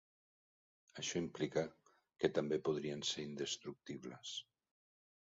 Això 1.01 1.19
implica 1.23 1.63
que 2.23 2.31
també 2.37 2.59
podrien 2.67 3.03
ser 3.09 3.25
indestructibles. 3.27 4.33